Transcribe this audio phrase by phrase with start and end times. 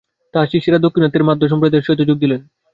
[0.33, 2.41] তাঁহার শিষ্যেরা দাক্ষিণাত্যের মাধ্ব-সম্প্রদায়ের সহিত যোগ দিলেন।